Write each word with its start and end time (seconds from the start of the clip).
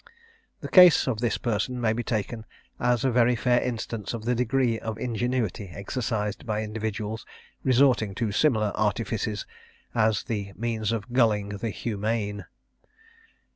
The 0.61 0.67
case 0.67 1.07
of 1.07 1.19
this 1.19 1.37
person 1.37 1.79
may 1.79 1.93
be 1.93 2.01
taken 2.01 2.47
as 2.79 3.05
a 3.05 3.11
very 3.11 3.35
fair 3.35 3.61
instance 3.61 4.15
of 4.15 4.25
the 4.25 4.33
degree 4.33 4.79
of 4.79 4.97
ingenuity 4.97 5.67
exercised 5.69 6.43
by 6.43 6.63
individuals 6.63 7.23
resorting 7.63 8.15
to 8.15 8.31
similar 8.31 8.71
artifices 8.73 9.45
as 9.93 10.23
the 10.23 10.53
means 10.55 10.91
of 10.91 11.13
gulling 11.13 11.49
the 11.59 11.69
humane. 11.69 12.45